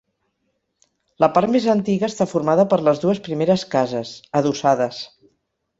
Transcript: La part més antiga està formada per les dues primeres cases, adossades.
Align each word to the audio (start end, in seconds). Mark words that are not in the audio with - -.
La 1.23 1.29
part 1.35 1.53
més 1.57 1.67
antiga 1.75 2.09
està 2.09 2.29
formada 2.33 2.67
per 2.73 2.81
les 2.89 3.05
dues 3.05 3.23
primeres 3.29 3.69
cases, 3.77 4.19
adossades. 4.43 5.07